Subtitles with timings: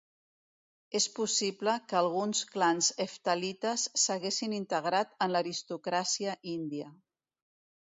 [0.99, 6.91] És possible que alguns clans heftalites s'haguessin integrat en l'aristocràcia índia.